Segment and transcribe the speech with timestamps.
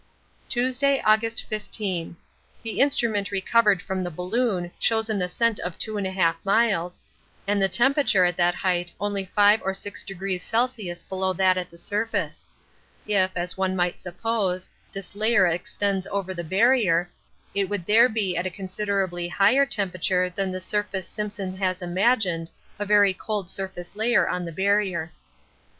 [0.49, 2.15] Tuesday, August 15.
[2.63, 6.99] The instrument recovered from the balloon shows an ascent of 2 1/2 miles,
[7.45, 11.05] and the temperature at that height only 5° or 6° C.
[11.07, 12.49] below that at the surface.
[13.05, 17.07] If, as one must suppose, this layer extends over the Barrier,
[17.53, 22.49] it would there be at a considerably higher temperature than the surface Simpson has imagined
[22.79, 25.11] a very cold surface layer on the Barrier.